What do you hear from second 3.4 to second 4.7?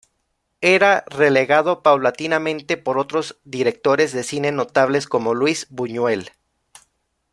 directores de cine